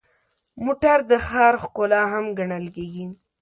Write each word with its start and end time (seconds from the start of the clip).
موټر 0.63 0.97
د 1.09 1.11
ښار 1.27 1.53
ښکلا 1.63 2.01
هم 2.13 2.25
ګڼل 2.37 2.65
کېږي. 2.75 3.05